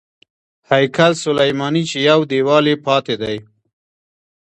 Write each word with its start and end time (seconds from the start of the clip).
هیکل 0.69 1.11
سلیماني 1.23 1.83
چې 1.89 1.97
یو 2.09 2.19
دیوال 2.31 2.65
یې 2.71 2.75
پاتې 2.85 3.15
دی. 3.21 3.37